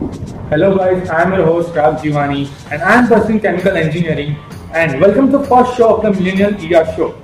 Hello 0.00 0.78
guys, 0.78 1.10
I 1.10 1.22
am 1.24 1.34
your 1.34 1.44
host 1.44 1.74
Rag 1.74 1.96
Jivani 2.02 2.48
and 2.72 2.80
I 2.82 2.94
am 3.00 3.06
pursuing 3.06 3.38
chemical 3.38 3.76
engineering 3.76 4.34
and 4.72 4.98
welcome 4.98 5.30
to 5.30 5.36
the 5.36 5.44
first 5.44 5.76
show 5.76 5.96
of 5.96 6.02
the 6.02 6.10
Millennial 6.10 6.54
ER 6.54 6.86
show. 6.96 7.14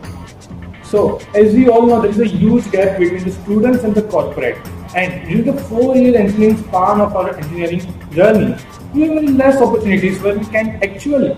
So, 0.84 1.18
as 1.34 1.54
we 1.54 1.70
all 1.70 1.86
know, 1.86 2.02
there 2.02 2.10
is 2.10 2.20
a 2.20 2.26
huge 2.26 2.70
gap 2.70 2.98
between 2.98 3.24
the 3.24 3.32
students 3.32 3.82
and 3.82 3.94
the 3.94 4.02
corporate. 4.02 4.58
And 4.94 5.26
during 5.26 5.44
the 5.44 5.62
four-year 5.62 6.18
engineering 6.18 6.58
span 6.58 7.00
of 7.00 7.16
our 7.16 7.34
engineering 7.34 7.80
journey, 8.10 8.54
we 8.92 9.08
have 9.08 9.24
less 9.24 9.56
opportunities 9.56 10.20
where 10.20 10.38
we 10.38 10.44
can 10.44 10.78
actually 10.84 11.32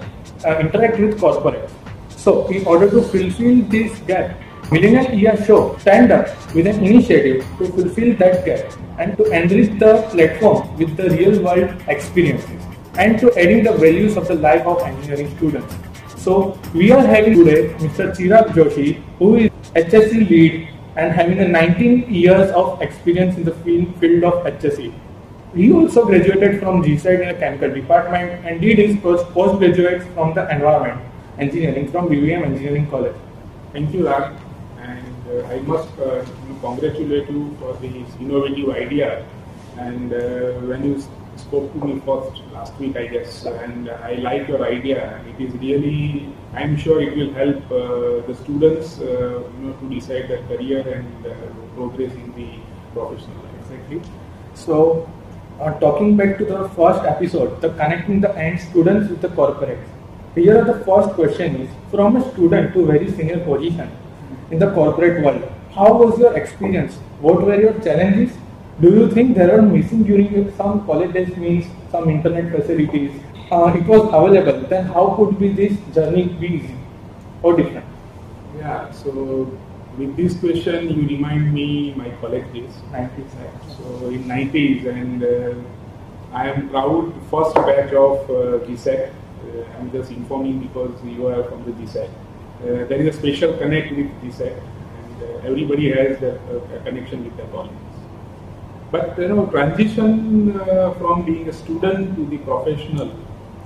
uh, 0.45 0.59
interact 0.59 0.99
with 0.99 1.21
corporate. 1.21 1.71
So, 2.09 2.49
in 2.49 2.67
order 2.67 2.91
to 2.91 3.01
fulfill 3.01 3.63
this 3.69 3.97
gap, 4.01 4.37
Millennial 4.71 5.07
ER 5.27 5.45
Show 5.47 5.79
stand 5.79 6.13
up 6.13 6.27
with 6.55 6.67
an 6.67 6.85
initiative 6.85 7.43
to 7.57 7.69
fulfill 7.69 8.15
that 8.17 8.45
gap 8.45 8.71
and 8.99 9.17
to 9.17 9.25
enrich 9.33 9.79
the 9.79 10.03
platform 10.11 10.77
with 10.77 10.95
the 10.95 11.09
real 11.09 11.43
world 11.43 11.71
experiences 11.89 12.63
and 12.99 13.19
to 13.19 13.33
adding 13.39 13.65
the 13.65 13.73
values 13.73 14.19
of 14.19 14.29
the 14.29 14.35
life 14.35 14.67
of 14.67 14.83
engineering 14.83 15.35
students. 15.39 15.75
So 16.17 16.59
we 16.75 16.91
are 16.93 17.01
having 17.01 17.33
today 17.43 17.69
Mr. 17.79 18.15
Chirag 18.15 18.49
Joshi, 18.49 19.03
who 19.19 19.37
is 19.37 19.51
HSE 19.75 20.29
lead 20.29 20.69
and 20.97 21.13
having 21.13 21.39
a 21.39 21.49
19 21.49 22.13
years 22.13 22.51
of 22.51 22.83
experience 22.83 23.39
in 23.39 23.45
the 23.45 23.55
field 23.55 24.25
of 24.25 24.45
HSE. 24.45 24.93
He 25.55 25.73
also 25.73 26.05
graduated 26.05 26.61
from 26.61 26.83
GSET 26.83 27.23
in 27.23 27.29
a 27.31 27.39
chemical 27.39 27.73
department 27.73 28.45
and 28.45 28.61
did 28.61 28.77
his 28.77 28.97
postgraduate 28.99 30.03
from 30.13 30.35
the 30.35 30.47
environment 30.51 31.01
engineering 31.39 31.91
from 31.91 32.09
BVM 32.09 32.45
Engineering 32.45 32.87
College. 32.91 33.17
Thank 33.73 33.95
you, 33.95 34.07
Rag. 34.07 34.37
Uh, 35.29 35.45
I 35.45 35.59
must 35.61 35.91
uh, 35.99 36.25
congratulate 36.63 37.29
you 37.29 37.55
for 37.61 37.75
this 37.75 38.09
innovative 38.19 38.71
idea. 38.71 39.27
And 39.77 40.13
uh, 40.13 40.53
when 40.71 40.85
you 40.85 41.03
spoke 41.37 41.71
to 41.75 41.87
me 41.87 42.01
first 42.07 42.41
last 42.53 42.75
week, 42.79 42.97
I 42.97 43.07
guess, 43.09 43.45
and 43.45 43.91
I 43.91 44.15
like 44.15 44.49
your 44.49 44.65
idea. 44.65 45.23
It 45.29 45.45
is 45.45 45.53
really, 45.55 46.33
I'm 46.55 46.79
sure 46.79 47.03
it 47.03 47.15
will 47.15 47.33
help 47.35 47.57
uh, 47.71 48.27
the 48.27 48.35
students, 48.43 48.99
uh, 49.01 49.05
you 49.05 49.67
know, 49.67 49.73
to 49.75 49.95
decide 49.95 50.29
their 50.29 50.43
career 50.47 50.81
and 50.89 51.27
uh, 51.27 51.35
progress 51.75 52.13
in 52.15 52.33
the 52.35 52.49
professional 52.95 53.37
life. 53.45 53.71
Exactly. 53.71 54.01
So, 54.55 55.09
talking 55.81 56.17
back 56.17 56.39
to 56.39 56.45
the 56.47 56.69
first 56.71 57.05
episode, 57.05 57.61
the 57.61 57.69
connecting 57.71 58.23
the 58.23 58.35
end 58.37 58.61
students 58.61 59.11
with 59.11 59.21
the 59.21 59.29
corporates. 59.29 59.87
Here 60.35 60.65
the 60.65 60.85
first 60.85 61.11
question 61.11 61.57
is, 61.57 61.71
from 61.91 62.17
a 62.17 62.33
student 62.33 62.73
to 62.75 62.87
very 62.87 63.11
senior 63.11 63.41
position, 63.45 63.91
in 64.51 64.59
the 64.59 64.71
corporate 64.73 65.23
world. 65.25 65.43
How 65.75 65.93
was 65.93 66.19
your 66.19 66.37
experience? 66.37 66.95
What 67.21 67.43
were 67.43 67.61
your 67.61 67.75
challenges? 67.81 68.37
Do 68.81 68.91
you 68.91 69.11
think 69.11 69.37
there 69.37 69.59
are 69.59 69.63
missing 69.63 70.05
during 70.05 70.55
some 70.57 70.87
college 70.87 71.13
days 71.13 71.37
means 71.37 71.67
some 71.91 72.09
internet 72.09 72.53
facilities? 72.55 73.13
Uh, 73.51 73.73
it 73.77 73.87
was 73.87 74.03
available. 74.09 74.61
Then 74.69 74.87
how 74.87 75.15
could 75.17 75.39
be 75.39 75.49
this 75.49 75.77
journey 75.95 76.25
be 76.41 76.47
easy 76.47 76.77
or 77.43 77.57
different? 77.57 77.87
Yeah. 78.57 78.91
So 78.93 79.51
with 79.97 80.17
this 80.17 80.39
question, 80.39 80.91
you 80.91 81.09
remind 81.09 81.53
me 81.53 81.95
my 81.95 82.11
college 82.21 82.53
days. 82.53 82.73
90s. 82.93 83.31
So 83.77 84.09
in 84.09 84.25
90s, 84.25 84.87
and 84.87 85.25
uh, 85.25 85.55
I 86.33 86.49
am 86.49 86.69
proud 86.69 87.13
first 87.31 87.55
batch 87.55 87.93
of 87.93 88.31
uh, 88.31 88.65
GSET. 88.67 89.11
Uh, 89.11 89.79
I'm 89.79 89.91
just 89.91 90.11
informing 90.11 90.61
because 90.61 90.93
you 91.05 91.27
are 91.27 91.43
from 91.45 91.65
the 91.65 91.73
GSET. 91.73 92.11
Uh, 92.59 92.85
there 92.89 93.01
is 93.01 93.15
a 93.15 93.19
special 93.19 93.57
connect 93.57 93.93
with 93.95 94.11
GSET, 94.21 94.51
and 94.51 95.23
uh, 95.23 95.49
everybody 95.49 95.93
has 95.93 96.21
uh, 96.21 96.37
a 96.75 96.81
connection 96.81 97.23
with 97.23 97.37
their 97.37 97.47
colleagues. 97.47 97.99
But 98.91 99.17
you 99.17 99.29
know, 99.29 99.47
transition 99.47 100.61
uh, 100.61 100.93
from 100.95 101.25
being 101.25 101.49
a 101.49 101.53
student 101.53 102.17
to 102.17 102.27
the 102.27 102.39
professional 102.39 103.15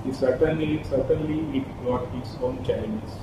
is 0.07 0.19
certainly 0.19 0.83
certainly 0.83 1.57
it 1.57 1.65
got 1.83 2.03
its 2.17 2.35
own 2.43 2.63
challenges, 2.63 3.15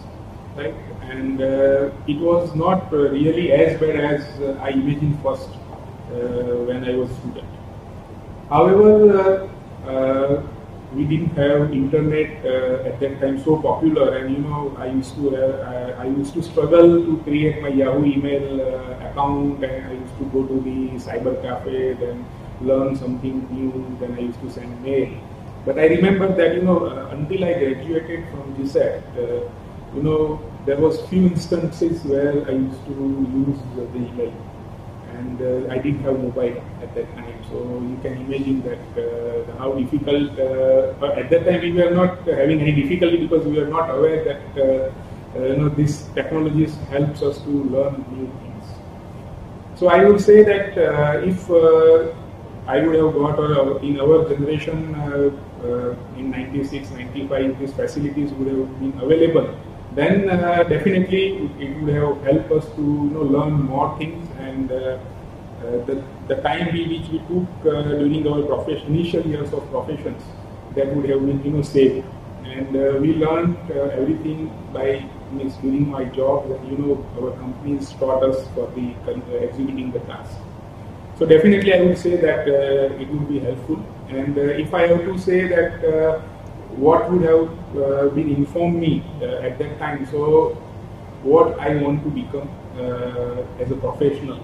right? 0.56 0.74
And 1.02 1.40
uh, 1.40 1.90
it 2.08 2.18
was 2.18 2.52
not 2.56 2.92
uh, 2.92 2.96
really 2.96 3.52
as 3.52 3.78
bad 3.78 3.94
as 3.94 4.22
I 4.58 4.70
imagined 4.70 5.22
first 5.22 5.50
when 6.10 6.82
I 6.82 6.96
was 6.96 7.10
student. 7.18 7.46
However, 8.48 9.48
we 10.94 11.04
didn't 11.04 11.36
have 11.36 11.72
internet 11.72 12.44
uh, 12.44 12.88
at 12.88 12.98
that 12.98 13.20
time 13.20 13.38
so 13.42 13.56
popular 13.62 14.16
and 14.18 14.32
you 14.34 14.42
know 14.42 14.74
I 14.76 14.86
used 14.86 15.14
to 15.14 15.36
uh, 15.36 15.94
I 15.98 16.06
used 16.06 16.34
to 16.34 16.42
struggle 16.42 17.04
to 17.04 17.16
create 17.22 17.62
my 17.62 17.68
Yahoo 17.68 18.04
email 18.04 18.60
uh, 18.60 19.08
account 19.08 19.62
and 19.62 19.86
I 19.86 19.92
used 19.92 20.16
to 20.18 20.24
go 20.34 20.44
to 20.46 20.60
the 20.60 20.98
cyber 20.98 21.40
cafe 21.42 21.92
then 21.94 22.26
learn 22.60 22.96
something 22.96 23.46
new 23.54 23.96
then 24.00 24.18
I 24.18 24.22
used 24.22 24.40
to 24.40 24.50
send 24.50 24.82
mail. 24.82 25.16
But 25.64 25.78
I 25.78 25.86
remember 25.86 26.34
that 26.34 26.54
you 26.56 26.62
know 26.62 26.86
uh, 26.86 27.14
until 27.16 27.44
I 27.44 27.52
graduated 27.52 28.28
from 28.30 28.54
GSET 28.56 29.02
uh, 29.16 29.48
you 29.94 30.02
know 30.02 30.40
there 30.66 30.76
was 30.76 31.00
few 31.06 31.26
instances 31.26 32.04
where 32.04 32.46
I 32.48 32.52
used 32.66 32.84
to 32.86 32.94
use 33.46 33.60
the 33.76 33.84
email 33.96 34.34
and 35.20 35.42
uh, 35.42 35.72
I 35.72 35.78
didn't 35.78 36.02
have 36.02 36.18
mobile 36.18 36.58
at 36.82 36.94
that 36.94 37.14
time. 37.16 37.38
So 37.50 37.56
you 37.90 37.98
can 38.02 38.18
imagine 38.26 38.62
that 38.62 38.84
uh, 39.04 39.56
how 39.58 39.72
difficult. 39.72 40.38
Uh, 40.38 41.20
at 41.22 41.30
that 41.30 41.46
time, 41.46 41.60
we 41.60 41.72
were 41.72 41.90
not 41.90 42.26
having 42.26 42.60
any 42.60 42.72
difficulty 42.72 43.26
because 43.26 43.46
we 43.46 43.58
were 43.58 43.72
not 43.78 43.90
aware 43.90 44.24
that 44.24 44.92
you 45.34 45.56
know 45.56 45.68
this 45.68 46.08
technologies 46.14 46.76
helps 46.94 47.22
us 47.22 47.38
to 47.42 47.50
learn 47.76 48.04
new 48.12 48.26
things. 48.40 48.72
So 49.76 49.88
I 49.88 50.04
would 50.04 50.20
say 50.20 50.42
that 50.42 50.78
if 51.24 51.50
I 52.66 52.80
would 52.86 52.94
have 52.94 53.14
got 53.14 53.38
uh, 53.38 53.76
in 53.78 54.00
our 54.00 54.28
generation 54.28 54.94
uh, 54.94 55.30
uh, 55.66 55.94
in 56.16 56.30
96, 56.30 56.90
95, 56.90 57.58
these 57.58 57.72
facilities 57.72 58.32
would 58.32 58.48
have 58.48 58.80
been 58.80 58.98
available. 59.00 59.58
Then 59.94 60.26
definitely 60.68 61.50
it 61.58 61.76
would 61.80 61.94
have 61.94 62.22
helped 62.22 62.52
us 62.52 62.66
to 62.76 62.82
you 62.82 63.10
know, 63.12 63.22
learn 63.22 63.54
more 63.62 63.98
things 63.98 64.28
and 64.50 64.72
uh, 64.72 64.76
uh, 64.76 65.84
the, 65.86 66.02
the 66.28 66.36
time 66.42 66.72
we, 66.72 66.86
which 66.92 67.08
we 67.10 67.18
took 67.30 67.48
uh, 67.66 67.82
during 68.00 68.26
our 68.26 68.42
profession, 68.42 68.94
initial 68.94 69.26
years 69.26 69.52
of 69.52 69.68
professions, 69.70 70.22
that 70.74 70.94
would 70.94 71.08
have 71.08 71.24
been 71.26 71.42
you 71.44 71.50
know 71.50 71.62
saved. 71.62 72.06
And 72.44 72.72
we 73.00 73.14
learned 73.14 73.56
everything 73.70 74.50
by 74.72 75.04
means 75.30 75.54
during 75.56 75.88
my 75.88 76.04
job. 76.04 76.48
You 76.68 76.78
know, 76.78 77.06
our 77.20 77.30
companies 77.36 77.90
taught 77.92 78.24
us 78.24 78.48
for 78.54 78.66
the 78.74 78.94
executing 79.40 79.92
the 79.92 80.00
task. 80.00 80.36
So 81.18 81.26
definitely, 81.26 81.74
I 81.74 81.82
would 81.82 81.98
say 81.98 82.16
that 82.16 82.48
uh, 82.48 83.02
it 83.02 83.08
would 83.08 83.28
be 83.28 83.38
helpful. 83.38 83.84
And 84.08 84.36
uh, 84.36 84.64
if 84.64 84.74
I 84.74 84.86
have 84.88 85.04
to 85.04 85.18
say 85.18 85.46
that 85.46 85.84
uh, 85.84 86.20
what 86.86 87.10
would 87.10 87.22
have 87.22 88.14
been 88.14 88.34
informed 88.34 88.80
me 88.80 89.04
at 89.22 89.58
that 89.58 89.78
time, 89.78 90.06
so 90.06 90.56
what 91.22 91.58
I 91.60 91.76
want 91.76 92.02
to 92.04 92.10
become 92.10 92.48
as 92.78 93.70
a 93.70 93.76
professional, 93.76 94.40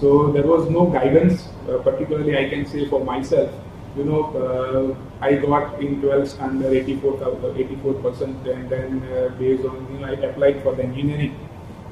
so 0.00 0.30
there 0.32 0.46
was 0.46 0.68
no 0.68 0.86
guidance, 0.86 1.48
uh, 1.68 1.78
particularly 1.78 2.36
I 2.36 2.48
can 2.50 2.66
say 2.66 2.86
for 2.88 3.02
myself. 3.02 3.50
You 3.96 4.04
know, 4.04 4.22
uh, 4.36 5.24
I 5.24 5.36
got 5.36 5.80
in 5.80 6.02
12th 6.02 6.28
standard 6.28 6.72
84, 6.74 7.54
84 7.56 7.94
percent, 7.94 8.46
and 8.46 8.68
then 8.68 9.02
uh, 9.04 9.28
based 9.38 9.64
on 9.64 9.88
you 9.90 10.00
know 10.00 10.06
I 10.06 10.12
applied 10.28 10.62
for 10.62 10.74
the 10.74 10.82
engineering, 10.82 11.34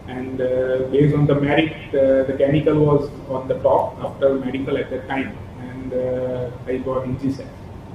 and 0.07 0.39
uh, 0.39 0.79
based 0.93 1.17
on 1.17 1.27
the 1.27 1.35
merit, 1.35 1.73
uh, 1.95 2.25
the 2.25 2.37
chemical 2.39 2.85
was 2.85 3.11
on 3.31 3.49
the 3.49 3.59
top 3.61 3.99
after 4.01 4.35
medical 4.35 4.77
at 4.77 4.91
that 4.91 5.09
time, 5.09 5.35
and 5.61 5.95
uh, 5.95 6.51
I 6.67 6.77
got 6.77 7.05
in 7.05 7.17
GSET. 7.17 7.49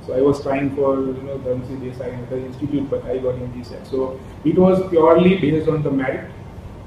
So 0.07 0.15
I 0.15 0.21
was 0.21 0.41
trying 0.41 0.75
for 0.75 0.95
you 0.95 1.21
know 1.21 1.37
the 1.37 1.51
and 1.51 1.83
another 1.83 2.37
institute, 2.37 2.89
but 2.89 3.05
I 3.05 3.19
got 3.19 3.35
in 3.35 3.53
GSET. 3.53 3.85
So 3.85 4.19
it 4.43 4.57
was 4.57 4.89
purely 4.89 5.37
based 5.37 5.69
on 5.69 5.83
the 5.83 5.91
merit 5.91 6.31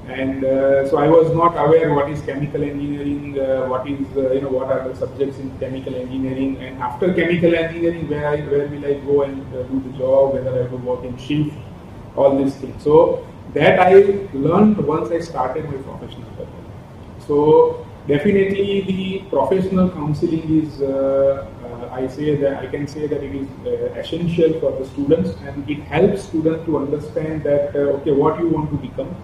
and 0.07 0.43
uh, 0.43 0.89
so 0.89 0.97
I 0.97 1.07
was 1.07 1.33
not 1.33 1.55
aware 1.57 1.93
what 1.93 2.09
is 2.09 2.21
chemical 2.21 2.61
engineering, 2.61 3.39
uh, 3.39 3.67
what 3.67 3.87
is 3.87 4.05
uh, 4.17 4.31
you 4.33 4.41
know 4.41 4.49
what 4.49 4.67
are 4.67 4.87
the 4.87 4.95
subjects 4.95 5.37
in 5.39 5.57
chemical 5.59 5.95
engineering, 5.95 6.57
and 6.57 6.81
after 6.81 7.13
chemical 7.13 7.55
engineering, 7.55 8.09
where 8.09 8.27
I, 8.27 8.41
where 8.41 8.67
will 8.67 8.85
I 8.85 8.95
go 8.95 9.21
and 9.21 9.41
uh, 9.55 9.63
do 9.63 9.79
the 9.79 9.97
job, 9.97 10.33
whether 10.33 10.63
I 10.63 10.67
will 10.67 10.79
work 10.79 11.05
in 11.05 11.17
shift, 11.17 11.55
all 12.17 12.37
these 12.37 12.55
things. 12.55 12.83
So 12.83 13.25
that 13.53 13.79
I 13.79 14.27
learned 14.33 14.77
once 14.77 15.09
I 15.11 15.21
started 15.21 15.65
my 15.65 15.77
professional 15.77 16.29
career. 16.35 16.47
So 17.25 17.87
definitely 18.05 18.81
the 18.81 19.19
professional 19.29 19.89
counseling 19.89 20.63
is 20.63 20.81
uh, 20.81 21.47
uh, 21.63 21.89
I 21.93 22.07
say 22.07 22.35
that 22.35 22.57
I 22.57 22.67
can 22.67 22.89
say 22.89 23.07
that 23.07 23.23
it 23.23 23.33
is 23.33 23.47
essential 23.95 24.59
for 24.59 24.77
the 24.77 24.85
students, 24.85 25.29
and 25.45 25.69
it 25.69 25.79
helps 25.83 26.23
students 26.23 26.65
to 26.65 26.77
understand 26.77 27.43
that 27.43 27.73
okay 27.73 28.11
what 28.11 28.37
you 28.37 28.49
want 28.49 28.69
to 28.71 28.75
become 28.75 29.15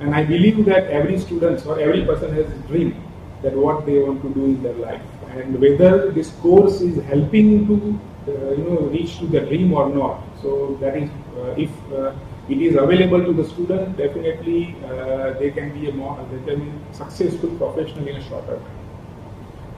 and 0.00 0.14
I 0.14 0.24
believe 0.24 0.64
that 0.66 0.88
every 0.88 1.18
student 1.18 1.64
or 1.66 1.78
every 1.78 2.04
person 2.04 2.34
has 2.34 2.46
a 2.46 2.58
dream 2.68 3.02
that 3.42 3.54
what 3.54 3.86
they 3.86 3.98
want 4.00 4.22
to 4.22 4.30
do 4.34 4.44
in 4.46 4.62
their 4.62 4.74
life. 4.74 5.02
And 5.30 5.60
whether 5.60 6.10
this 6.10 6.30
course 6.42 6.80
is 6.80 7.02
helping 7.04 7.66
to 7.66 8.00
uh, 8.28 8.50
you 8.52 8.64
know 8.64 8.78
reach 8.92 9.18
to 9.18 9.26
the 9.26 9.40
dream 9.40 9.72
or 9.72 9.88
not. 9.88 10.22
So 10.42 10.78
that 10.80 10.96
is 10.96 11.10
uh, 11.38 11.54
if 11.56 11.70
uh, 11.92 12.12
it 12.48 12.60
is 12.60 12.76
available 12.76 13.24
to 13.24 13.32
the 13.32 13.44
student, 13.48 13.96
definitely 13.96 14.76
uh, 14.84 15.32
they 15.38 15.50
can 15.50 15.78
be 15.78 15.88
a 15.90 15.92
more 15.92 16.16
they 16.30 16.42
can 16.50 16.64
be 16.64 16.72
successful 16.92 17.50
professional 17.56 18.08
in 18.08 18.16
a 18.16 18.24
shorter 18.28 18.56
time. 18.56 18.80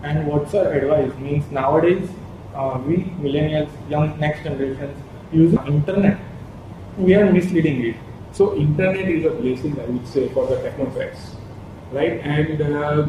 And 0.03 0.27
what's 0.27 0.55
our 0.55 0.73
advice? 0.73 1.17
Means 1.19 1.51
nowadays 1.51 2.09
uh, 2.55 2.81
we 2.87 2.97
millennials, 3.27 3.71
young 3.91 4.19
next 4.19 4.43
generations 4.45 4.97
use 5.33 5.55
internet, 5.67 6.19
we 6.97 7.15
are 7.15 7.31
misleading 7.33 7.85
it. 7.87 7.97
So 8.37 8.55
internet 8.55 9.09
is 9.09 9.25
a 9.25 9.31
blessing, 9.31 9.81
I 9.81 9.87
would 9.87 10.07
say, 10.07 10.29
for 10.29 10.47
the 10.47 10.57
technocrats, 10.57 11.37
right? 11.91 12.21
And 12.21 12.61
uh, 12.61 13.07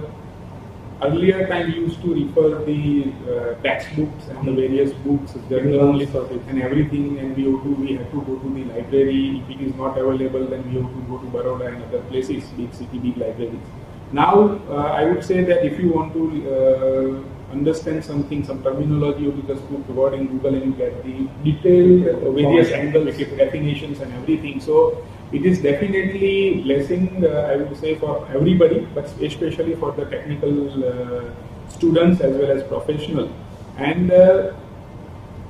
earlier 1.03 1.45
time 1.49 1.67
we 1.67 1.79
used 1.79 2.01
to 2.03 2.13
refer 2.13 2.63
the 2.63 3.11
uh, 3.31 3.61
textbooks 3.61 4.27
and 4.27 4.47
the 4.47 4.53
various 4.53 4.93
books, 5.07 5.33
journals, 5.49 6.15
and 6.47 6.61
everything, 6.61 7.19
and 7.19 7.35
we 7.35 7.43
have 7.43 7.61
to 7.61 7.75
we 7.81 7.95
have 7.95 8.09
to 8.11 8.21
go 8.21 8.37
to 8.37 8.53
the 8.53 8.63
library. 8.71 9.41
If 9.41 9.49
it 9.55 9.65
is 9.65 9.75
not 9.75 9.97
available, 9.97 10.47
then 10.47 10.63
we 10.69 10.79
have 10.79 10.93
to 10.93 11.01
go 11.09 11.17
to 11.17 11.27
Baroda 11.35 11.67
and 11.73 11.83
other 11.83 12.01
places, 12.03 12.45
big 12.61 12.73
city, 12.73 12.97
big 12.97 13.17
libraries. 13.17 13.67
Now, 14.13 14.61
uh, 14.69 15.01
I 15.01 15.03
would 15.03 15.25
say 15.25 15.43
that 15.43 15.65
if 15.65 15.77
you 15.77 15.91
want 15.91 16.13
to 16.13 16.23
uh, 16.55 17.51
understand 17.51 18.05
something, 18.05 18.45
some 18.45 18.63
terminology, 18.63 19.23
you 19.23 19.43
just 19.45 19.67
put 19.67 19.85
the 19.87 19.91
word 19.91 20.13
in 20.13 20.27
Google 20.27 20.55
and 20.55 20.65
you 20.67 20.71
get 20.71 21.03
the 21.03 21.27
detailed 21.43 22.23
various 22.33 22.71
angles, 22.71 23.17
definitions, 23.17 23.99
and 23.99 24.13
everything. 24.13 24.61
So 24.61 25.03
it 25.31 25.45
is 25.45 25.61
definitely 25.61 26.61
blessing, 26.61 27.25
uh, 27.25 27.51
I 27.51 27.57
would 27.57 27.77
say, 27.77 27.95
for 27.95 28.27
everybody, 28.33 28.87
but 28.93 29.05
especially 29.21 29.75
for 29.75 29.91
the 29.91 30.05
technical 30.05 30.85
uh, 30.85 31.29
students 31.69 32.21
as 32.21 32.35
well 32.35 32.51
as 32.51 32.63
professional. 32.63 33.29
And 33.77 34.11
uh, 34.11 34.53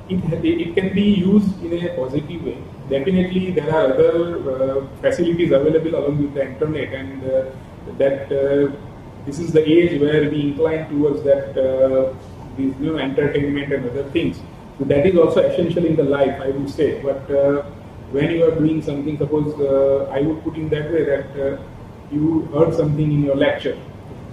it, 0.10 0.20
it 0.44 0.76
can 0.76 0.94
be 0.94 1.04
used 1.04 1.64
in 1.64 1.86
a 1.86 1.96
positive 1.96 2.44
way. 2.44 2.58
Definitely, 2.90 3.52
there 3.52 3.74
are 3.74 3.94
other 3.94 4.88
facilities 5.02 5.52
available 5.52 5.96
along 5.96 6.24
with 6.24 6.34
the 6.34 6.48
internet 6.48 6.94
and 6.94 7.22
that 7.98 8.32
uh, 8.32 8.72
this 9.26 9.40
is 9.40 9.52
the 9.52 9.64
age 9.64 10.00
where 10.02 10.30
we 10.30 10.42
incline 10.42 10.90
towards 10.90 11.24
that 11.24 11.58
uh, 11.58 12.14
these 12.58 12.76
new 12.78 12.98
entertainment 12.98 13.72
and 13.74 13.90
other 13.90 14.10
things. 14.12 14.40
So 14.80 14.86
that 14.86 15.06
is 15.06 15.18
also 15.18 15.42
essential 15.42 15.86
in 15.86 15.96
the 15.96 16.04
life, 16.04 16.40
I 16.42 16.50
would 16.50 16.70
say. 16.70 17.02
But 17.02 17.30
uh, 17.30 17.64
when 18.12 18.32
you 18.32 18.44
are 18.46 18.56
doing 18.56 18.82
something, 18.82 19.18
suppose 19.18 19.54
I 20.12 20.22
would 20.22 20.44
put 20.44 20.56
in 20.56 20.70
that 20.70 20.92
way 20.92 21.04
that 21.06 21.60
you 22.12 22.42
heard 22.54 22.74
something 22.74 23.12
in 23.12 23.24
your 23.24 23.36
lecture 23.36 23.78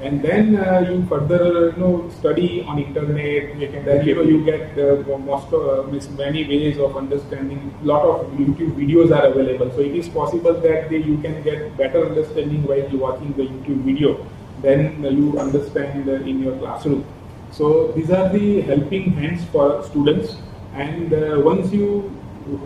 and 0.03 0.23
then 0.23 0.57
uh, 0.57 0.81
you 0.81 1.07
further 1.07 1.71
you 1.71 1.77
know 1.83 2.11
study 2.11 2.63
on 2.63 2.79
internet 2.79 3.51
and 3.53 3.87
then 3.87 4.07
you 4.07 4.15
know 4.15 4.23
you 4.23 4.45
get 4.45 4.79
uh, 4.79 5.19
most 5.19 5.53
uh, 5.53 5.83
many 6.23 6.45
ways 6.47 6.79
of 6.79 6.97
understanding. 6.97 7.75
Lot 7.83 8.05
of 8.05 8.27
youtube 8.33 8.73
videos 8.81 9.15
are 9.17 9.27
available. 9.27 9.71
So 9.71 9.81
it 9.81 9.95
is 9.95 10.09
possible 10.09 10.55
that 10.55 10.91
they, 10.91 10.99
you 10.99 11.19
can 11.19 11.43
get 11.43 11.77
better 11.77 12.07
understanding 12.07 12.65
while 12.65 12.89
you 12.91 12.99
watching 12.99 13.33
the 13.35 13.45
youtube 13.45 13.83
video 13.85 14.27
than 14.63 15.03
you 15.05 15.39
understand 15.39 16.09
in 16.09 16.43
your 16.43 16.59
classroom. 16.59 17.05
So 17.51 17.93
these 17.93 18.11
are 18.11 18.29
the 18.29 18.63
helping 18.63 19.13
hands 19.13 19.45
for 19.53 19.85
students 19.85 20.37
and 20.75 21.15
uh, 21.15 21.41
once 21.41 21.73
you 21.73 22.11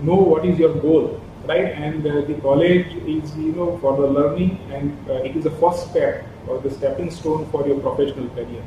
know 0.03 0.15
what 0.15 0.45
is 0.45 0.59
your 0.59 0.75
goal 0.75 1.21
right 1.47 1.73
and 1.87 2.07
uh, 2.07 2.21
the 2.23 2.35
college 2.43 2.95
is 3.07 3.37
you 3.37 3.53
know 3.53 3.79
for 3.79 3.97
the 3.97 4.07
learning 4.07 4.59
and 4.73 5.11
uh, 5.11 5.15
it 5.15 5.37
is 5.37 5.45
the 5.45 5.57
first 5.63 5.91
step 5.91 6.25
or 6.49 6.59
the 6.61 6.71
stepping 6.71 7.11
stone 7.11 7.47
for 7.51 7.67
your 7.67 7.79
professional 7.81 8.29
career. 8.31 8.63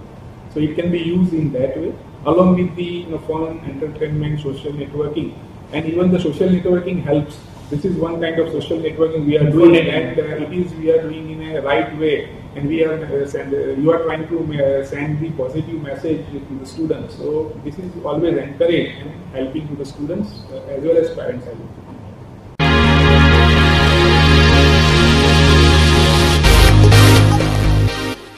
So 0.54 0.60
it 0.60 0.76
can 0.76 0.92
be 0.92 1.00
used 1.00 1.34
in 1.34 1.52
that 1.54 1.78
way, 1.78 1.94
along 2.26 2.56
with 2.56 2.76
the 2.76 2.84
you 2.84 3.08
know, 3.08 3.20
fun, 3.20 3.60
entertainment, 3.60 4.42
social 4.42 4.72
networking, 4.74 5.34
and 5.74 5.86
even 5.86 6.12
the 6.12 6.20
social 6.20 6.50
networking 6.50 7.04
helps. 7.04 7.40
This 7.70 7.86
is 7.86 7.96
one 7.96 8.20
kind 8.20 8.38
of 8.38 8.52
social 8.52 8.78
networking 8.78 9.26
we 9.26 9.38
are 9.38 9.50
doing, 9.50 9.78
and 9.78 10.20
uh, 10.20 10.24
it 10.24 10.52
is 10.52 10.74
we 10.74 10.92
are 10.92 11.02
doing 11.02 11.32
in 11.32 11.56
a 11.56 11.62
right 11.62 11.98
way, 11.98 12.36
and 12.56 12.68
we 12.68 12.84
are 12.84 13.06
uh, 13.06 13.26
send, 13.26 13.54
uh, 13.54 13.58
you 13.82 13.92
are 13.92 14.04
trying 14.04 14.28
to 14.28 14.38
uh, 14.40 14.86
send 14.86 15.20
the 15.22 15.32
positive 15.32 15.82
message 15.82 16.26
to 16.32 16.60
the 16.60 16.66
students. 16.66 17.16
So 17.16 17.58
this 17.64 17.78
is 17.78 17.92
always 18.04 18.38
encouraged 18.38 19.00
and 19.02 19.26
helping 19.34 19.68
to 19.70 19.76
the 19.76 19.86
students 19.86 20.42
as 20.68 20.84
well 20.84 20.98
as 20.98 21.16
parents. 21.16 21.48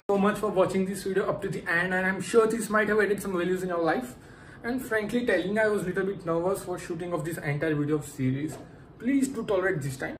So 0.09 0.17
much 0.19 0.37
for 0.37 0.49
watching 0.49 0.85
this 0.85 1.03
video 1.03 1.27
up 1.27 1.41
to 1.41 1.49
the 1.49 1.67
end 1.67 1.93
and 1.93 2.05
I'm 2.05 2.21
sure 2.21 2.45
this 2.45 2.69
might 2.69 2.89
have 2.89 2.99
added 2.99 3.21
some 3.21 3.33
values 3.33 3.63
in 3.63 3.69
your 3.69 3.81
life. 3.81 4.15
And 4.63 4.81
frankly 4.81 5.25
telling, 5.25 5.57
I 5.57 5.67
was 5.67 5.81
a 5.81 5.85
little 5.87 6.05
bit 6.05 6.25
nervous 6.25 6.63
for 6.63 6.77
shooting 6.77 7.13
of 7.13 7.25
this 7.25 7.37
entire 7.37 7.75
video 7.75 7.99
series. 7.99 8.57
Please 8.99 9.27
do 9.27 9.43
tolerate 9.43 9.81
this 9.81 9.97
time. 9.97 10.15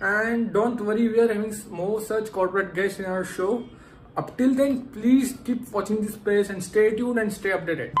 And 0.00 0.52
don't 0.52 0.80
worry, 0.80 1.08
we 1.08 1.18
are 1.18 1.32
having 1.32 1.54
more 1.70 2.00
such 2.00 2.30
corporate 2.30 2.74
guests 2.74 3.00
in 3.00 3.06
our 3.06 3.24
show. 3.24 3.64
Up 4.16 4.36
till 4.36 4.54
then, 4.54 4.86
please 4.86 5.36
keep 5.44 5.70
watching 5.72 6.02
this 6.02 6.14
space 6.14 6.50
and 6.50 6.62
stay 6.62 6.94
tuned 6.94 7.18
and 7.18 7.32
stay 7.32 7.50
updated. 7.50 7.94